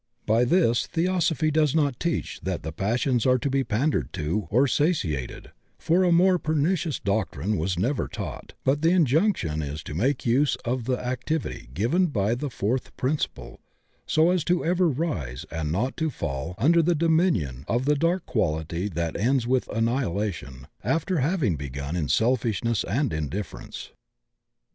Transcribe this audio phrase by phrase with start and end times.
[0.25, 4.67] By this Theosophy does not teach that the passions arc to be pandered to or
[4.67, 10.25] satiated, for a more pernicious doctrine was never taught, but the injunction is to make
[10.25, 13.59] use of the activity given by the fourth principle
[14.07, 18.25] so as to ever rise and not to fall under the dominion of the dark
[18.25, 23.91] quality that ends with annihilation, after having begun in selfishness and indifference.